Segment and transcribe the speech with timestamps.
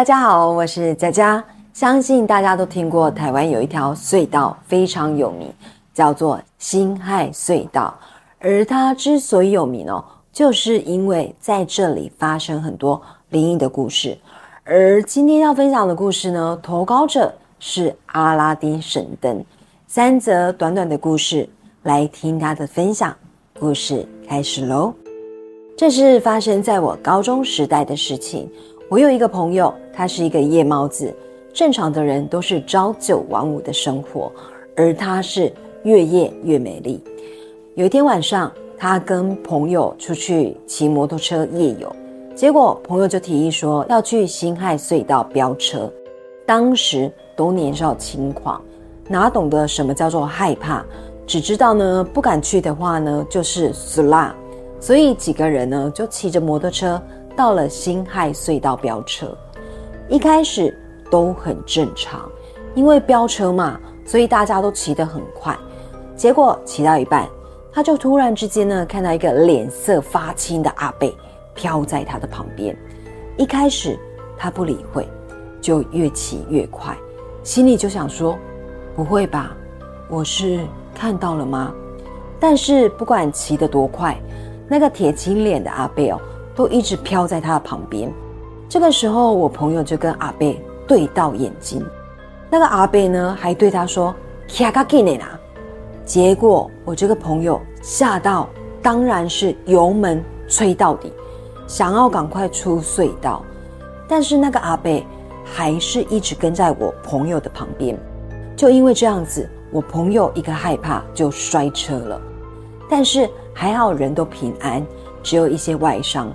[0.00, 1.44] 大家好，我是佳佳。
[1.74, 5.52] 相信大家都听过台湾有一条隧道非常有名，
[5.92, 7.94] 叫做辛亥隧道。
[8.38, 10.02] 而它之所以有名哦，
[10.32, 14.16] 就是因为在这里发生很多灵异的故事。
[14.64, 19.44] 而今天要分享的故事呢，投稿者是阿拉丁神灯。
[19.86, 21.46] 三则短短的故事，
[21.82, 23.14] 来听他的分享。
[23.58, 24.94] 故事开始喽。
[25.76, 28.50] 这是发生在我高中时代的事情。
[28.88, 31.14] 我有一个朋友，他是一个夜猫子。
[31.52, 34.32] 正常的人都是朝九晚五的生活，
[34.74, 36.98] 而他是越夜越美丽。
[37.74, 41.94] 有一天晚上，他跟朋友出去骑摩托车夜游，
[42.34, 45.92] 结果朋友就提议说要去辛亥隧道飙车。
[46.46, 48.58] 当时都年少轻狂，
[49.06, 50.82] 哪懂得什么叫做害怕，
[51.26, 54.34] 只知道呢不敢去的话呢就是死啦。
[54.80, 56.98] 所以几个人呢就骑着摩托车。
[57.36, 59.34] 到了辛亥隧道飙车，
[60.10, 60.76] 一开始
[61.08, 62.28] 都很正常，
[62.74, 65.56] 因为飙车嘛，所以大家都骑得很快。
[66.16, 67.28] 结果骑到一半，
[67.72, 71.16] 他就突然之间呢，看到一个脸色发青的阿贝
[71.54, 72.76] 飘在他的旁边。
[73.36, 73.96] 一开始
[74.36, 75.08] 他不理会，
[75.60, 76.92] 就越骑越快，
[77.44, 78.36] 心里就想说：
[78.96, 79.56] 不会吧，
[80.08, 81.72] 我是看到了吗？
[82.40, 84.20] 但是不管骑得多快，
[84.66, 86.20] 那个铁青脸的阿贝哦。
[86.52, 88.12] 都一直飘在他的旁边。
[88.70, 91.84] 这个时候，我朋友就跟阿贝对到眼睛，
[92.48, 94.14] 那个阿贝呢还对他说
[94.46, 95.36] ：“卡卡给你啦。”
[96.06, 98.48] 结果我这个朋友吓到，
[98.80, 101.12] 当然是油门吹到底，
[101.66, 103.44] 想要赶快出隧道。
[104.06, 105.04] 但是那个阿贝
[105.44, 107.98] 还是一直跟在我朋友的旁边。
[108.56, 112.20] 就因为这样子，我朋友一个害怕就摔车了。
[112.88, 114.80] 但是还好人都平安。
[115.22, 116.32] 只有一些外伤，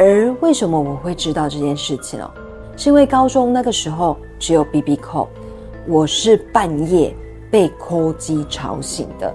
[0.00, 2.30] 而为什么我会知道这件事情哦？
[2.74, 5.28] 是因为高中那个时候只有 B B 扣，
[5.86, 7.14] 我是半夜
[7.50, 9.30] 被扣机吵醒的，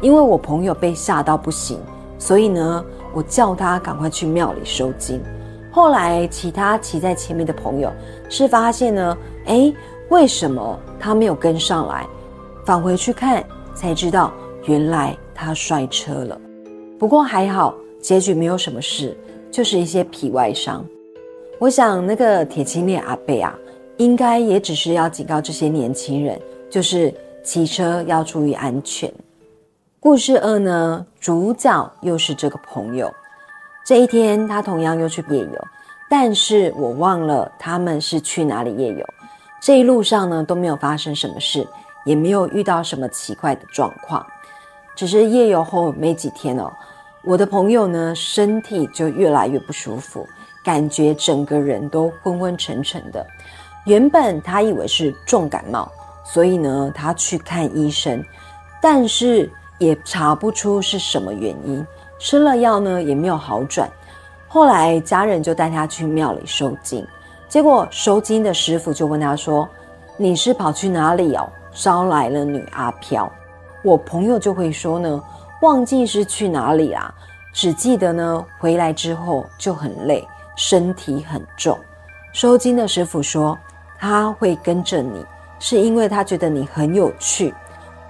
[0.00, 1.80] 因为我朋友被吓到不行，
[2.16, 5.20] 所以呢，我叫他赶快去庙里收金。
[5.72, 7.90] 后来其他骑在前面的朋友
[8.28, 9.74] 是发现呢，哎，
[10.10, 12.06] 为什么他没有跟上来？
[12.64, 13.42] 返回去看
[13.74, 14.32] 才知道，
[14.66, 16.40] 原来他摔车了。
[17.00, 17.74] 不过还好。
[18.00, 19.16] 结局没有什么事，
[19.54, 20.84] 就是一些皮外伤。
[21.60, 23.56] 我想那个铁青脸阿贝啊，
[23.98, 26.36] 应该也只是要警告这些年轻人，
[26.68, 29.08] 就是骑车要注意安全。
[30.00, 33.08] 故事二呢，主角又是这个朋友。
[33.86, 35.64] 这一天他同样又去夜游，
[36.10, 39.06] 但是我忘了他们是去哪里夜游。
[39.62, 41.64] 这一路上呢都没有发生什么事，
[42.04, 44.26] 也没有遇到什么奇怪的状况，
[44.96, 46.72] 只是夜游后没几天哦。
[47.26, 50.28] 我的朋友呢，身体就越来越不舒服，
[50.62, 53.26] 感觉整个人都昏昏沉沉的。
[53.86, 55.90] 原本他以为是重感冒，
[56.22, 58.22] 所以呢，他去看医生，
[58.82, 61.86] 但是也查不出是什么原因。
[62.18, 63.88] 吃了药呢，也没有好转。
[64.46, 67.06] 后来家人就带他去庙里收经，
[67.48, 69.66] 结果收经的师傅就问他说
[70.18, 71.48] ：“你是跑去哪里哦？
[71.72, 73.32] 招来了女阿飘？”
[73.82, 75.22] 我朋友就会说呢。
[75.64, 77.12] 忘记是去哪里啦，
[77.50, 80.22] 只记得呢，回来之后就很累，
[80.56, 81.78] 身体很重。
[82.34, 83.58] 收金的师傅说
[83.98, 85.24] 他会跟着你，
[85.58, 87.54] 是因为他觉得你很有趣。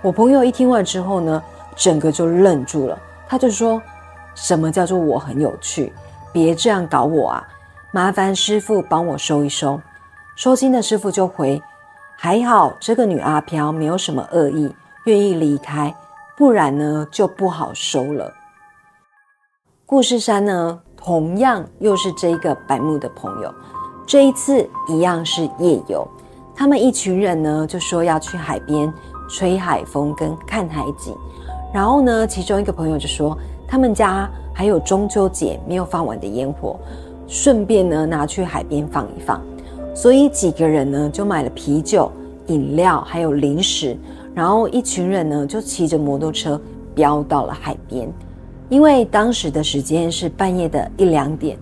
[0.00, 1.42] 我朋友一听完之后呢，
[1.76, 2.98] 整个就愣住了，
[3.28, 3.80] 他就说
[4.34, 5.92] ：“什么叫做我很有趣？
[6.32, 7.46] 别这样搞我啊！
[7.90, 9.78] 麻烦师傅帮我收一收。”
[10.36, 11.62] 收金的师傅就回
[12.16, 14.74] ：“还好，这个女阿飘没有什么恶意，
[15.04, 15.94] 愿意离开。”
[16.42, 18.28] 不然呢，就不好收了。
[19.86, 23.54] 故事三呢，同样又是这个白木的朋友，
[24.04, 26.04] 这一次一样是夜游。
[26.52, 28.92] 他们一群人呢，就说要去海边
[29.30, 31.16] 吹海风跟看海景。
[31.72, 36.76] 然后呢，其中一个朋友就说，他们家还有中秋节没有放完的烟火，
[37.28, 39.40] 顺便呢拿去海边放一放。
[39.94, 42.10] 所以几个人呢，就买了啤酒、
[42.48, 43.96] 饮料还有零食。
[44.34, 46.60] 然后一群人呢，就骑着摩托车
[46.94, 48.10] 飙到了海边，
[48.68, 51.58] 因为当时的时间是半夜的一两点，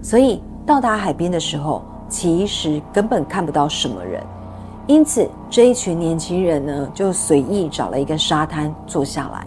[0.00, 4.22] 所以到达海边的时候，其实根本看不到什么人。
[4.86, 9.46] 因此这一群年轻人呢，就随意找了一个沙滩坐下来，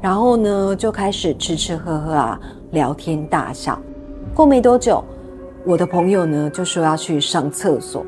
[0.00, 2.40] 然后呢就开始吃吃喝喝啊，
[2.72, 3.78] 聊天大笑。
[4.34, 5.02] 过没多久，
[5.64, 8.04] 我的朋友呢就说要去上厕所，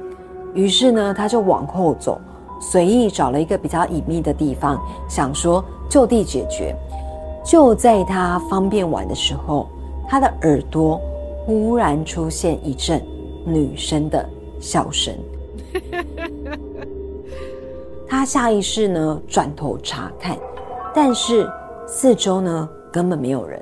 [0.54, 2.20] 于是呢他就往后走。
[2.62, 6.74] 随意找了一个比较隐秘的地方，想说就地解决。
[7.44, 9.68] 就在他方便完的时候，
[10.08, 11.00] 他的耳朵
[11.44, 13.02] 忽然出现一阵
[13.44, 14.24] 女生的
[14.60, 15.12] 笑声。
[18.06, 20.38] 他下意识呢转头查看，
[20.94, 21.50] 但是
[21.86, 23.60] 四周呢根本没有人。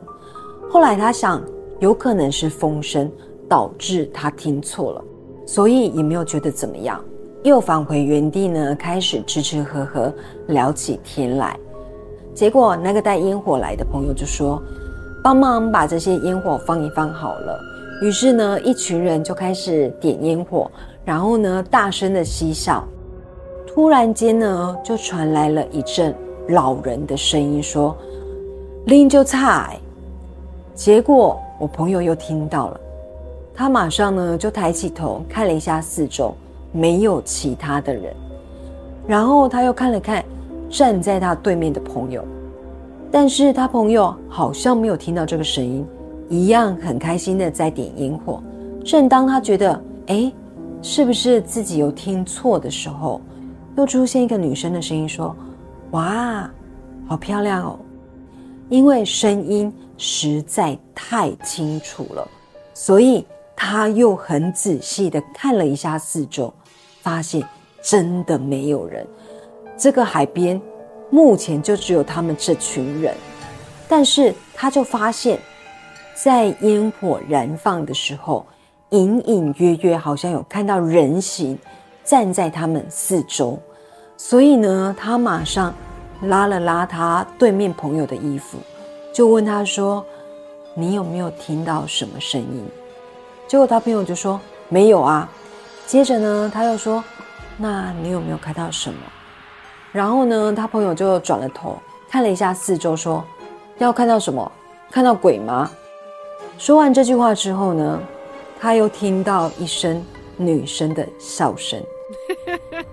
[0.71, 1.43] 后来他想，
[1.79, 3.11] 有可能是风声
[3.49, 5.03] 导致他听错了，
[5.47, 7.03] 所以也没有觉得怎么样，
[7.43, 10.13] 又返回原地呢，开始吃吃喝喝，
[10.49, 11.59] 聊起天来。
[12.35, 14.63] 结果那个带烟火来的朋友就说
[15.25, 17.59] ：“帮忙把这些烟火放一放好了。”
[18.03, 20.71] 于是呢，一群人就开始点烟火，
[21.05, 22.87] 然后呢，大声的嬉笑。
[23.67, 26.15] 突然间呢，就传来了一阵
[26.49, 27.97] 老人的声音说
[28.85, 29.79] ：“拎就菜。”
[30.75, 32.81] 结果我朋友又听到了，
[33.55, 36.35] 他马上呢就抬起头看了一下四周，
[36.73, 38.15] 没有其他的人。
[39.07, 40.25] 然后他又看了看
[40.69, 42.25] 站在他对面的朋友，
[43.11, 45.87] 但是他朋友好像没有听到这个声音，
[46.29, 48.43] 一样很开心的在点烟火。
[48.85, 50.33] 正当他觉得哎，
[50.83, 53.21] 是不是自己有听错的时候，
[53.77, 55.35] 又出现一个女生的声音说
[55.93, 56.51] ：“哇，
[57.07, 57.79] 好漂亮哦！”
[58.69, 59.73] 因为声音。
[60.03, 62.27] 实在太清楚了，
[62.73, 63.23] 所以
[63.63, 66.51] 他又很仔细的看了一下四周，
[67.03, 67.47] 发现
[67.83, 69.07] 真的没有人。
[69.77, 70.59] 这个海边
[71.11, 73.15] 目前就只有他们这群人，
[73.87, 75.39] 但是他就发现，
[76.15, 78.47] 在烟火燃放的时候，
[78.89, 81.57] 隐隐约约好像有看到人形
[82.03, 83.59] 站在他们四周，
[84.17, 85.75] 所以呢，他马上
[86.23, 88.57] 拉了拉他对面朋友的衣服。
[89.13, 90.03] 就问他说
[90.75, 92.65] ：“你有没有听到什么声音？”
[93.51, 95.29] 结果他朋友就说：“没有啊。”
[95.85, 97.03] 接着呢，他又说
[97.59, 98.97] ：“那你有没有看到什么？”
[99.91, 101.77] 然后呢，他朋友就转了头
[102.09, 103.25] 看了一下四周，说
[103.79, 104.53] ：“要看到什么？
[104.89, 105.69] 看到鬼吗？”
[106.59, 108.01] 说完这句话之后呢，
[108.61, 110.01] 他又听到一声
[110.37, 111.83] 女生的笑声，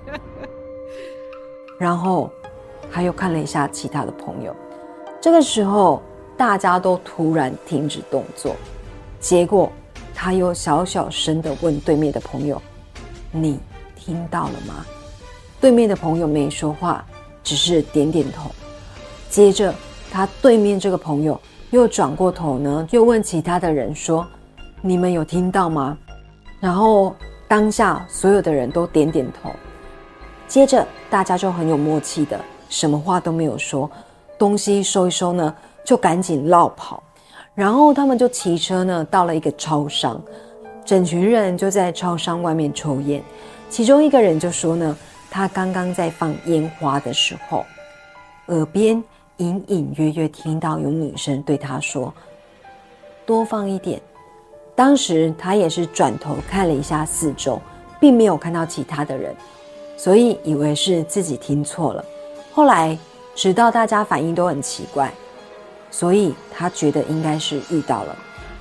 [1.78, 2.32] 然后
[2.92, 4.56] 他又看了一下其他的朋友。
[5.22, 6.02] 这个时候，
[6.36, 8.56] 大家都突然停止动作，
[9.20, 9.72] 结果
[10.20, 12.60] 他又小小声的问对面的朋友
[13.30, 13.60] ：“你
[13.96, 14.84] 听到了吗？”
[15.62, 17.06] 对面的朋友没说话，
[17.44, 18.50] 只是点点头。
[19.30, 19.72] 接着，
[20.12, 24.26] 他对面这个朋友又转过头呢，又问其他的人说
[24.82, 25.96] ：“你们有听到吗？”
[26.60, 27.16] 然后
[27.48, 29.52] 当下所有的人都点点头。
[30.48, 33.88] 接着，大家就很有默契的，什么话都没有说。
[34.40, 35.56] 东西收一收呢，
[35.86, 37.04] 就赶紧绕跑，
[37.58, 40.22] 然后他们就骑车呢，到了一个超商，
[40.86, 43.20] 整群人就在超商外面抽烟。
[43.68, 44.96] 其中一个人就说呢，
[45.32, 47.66] 他刚刚在放烟花的时候，
[48.50, 49.04] 耳边
[49.38, 52.14] 隐隐约约听到有女生对他说
[53.26, 54.00] ：“多放一点。”
[54.76, 57.60] 当时他也是转头看了一下四周，
[58.00, 59.36] 并没有看到其他的人，
[59.98, 62.06] 所以以为是自己听错了。
[62.54, 62.96] 后来。
[63.36, 65.14] 直到大家反应都很奇怪，
[65.90, 68.16] 所以他觉得应该是遇到了。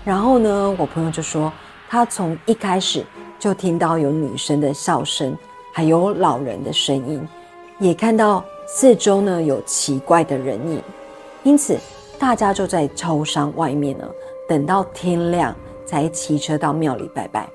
[0.04, 1.52] 然后呢，我朋友就说，
[1.88, 3.04] 他从一开始
[3.38, 5.36] 就听到有女生的笑声，
[5.72, 7.26] 还有老人的声音，
[7.78, 10.82] 也看到四周呢有奇怪的人影。
[11.42, 11.78] 因此，
[12.18, 14.04] 大家就在超商外面呢，
[14.48, 17.48] 等到天亮才骑车到庙里拜拜。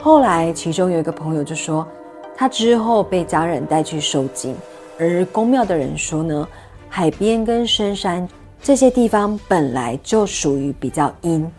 [0.00, 1.86] 后来，其中有一个朋友就说，
[2.34, 4.56] 他之后被家人带去收金。
[4.98, 6.48] 而公庙的人说呢，
[6.88, 8.28] 海边跟深山
[8.62, 11.50] 这些地方本来就属于比较阴。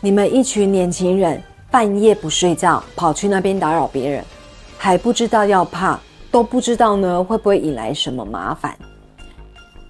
[0.00, 4.24] 你们一群年轻人半夜不睡觉，跑去那边打扰别人，
[4.78, 5.98] 还不知道要怕，
[6.30, 8.76] 都不知道呢会不会引来什么麻烦。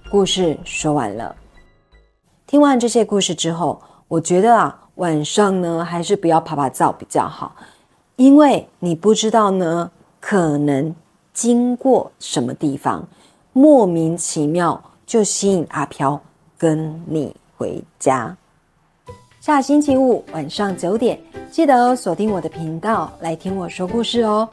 [0.09, 1.35] 故事说完了，
[2.47, 7.55] 听完这些故事之后，我觉得啊，晚上呢还是不要爬爬灶比较好，
[8.15, 10.95] 因为你不知道呢，可能。
[11.33, 13.07] 经过什么地方，
[13.53, 16.21] 莫名其妙就吸引阿飘
[16.57, 18.37] 跟你回家。
[19.39, 21.17] 下星期五晚上九点，
[21.49, 24.47] 记得锁定我的频道来听我说故事哦。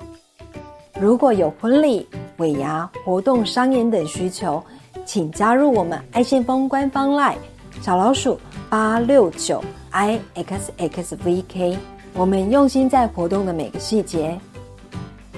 [1.00, 2.06] 如果有婚礼、
[2.36, 4.62] 尾牙、活动、商演等需求，
[5.04, 7.34] 请加入我们爱先锋官方 LINE
[7.82, 8.38] 小老鼠
[8.70, 11.76] 八六九 i x x v k，
[12.14, 14.38] 我们用心在活动的每个细节。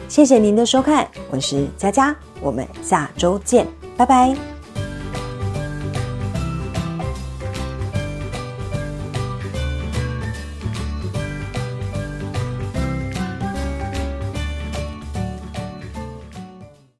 [0.08, 4.55] 谢谢您的收看，我是佳佳，我们下周见，拜拜。